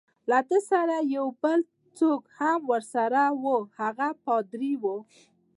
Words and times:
له 0.29 0.39
ده 0.49 0.59
سره 0.71 0.95
یو 1.15 1.27
بل 1.43 1.59
څوک 1.99 2.21
هم 2.39 2.59
ورسره 2.71 3.21
وو، 3.43 3.57
هغه 3.79 4.07
پادري 4.25 4.73
وو. 4.83 4.97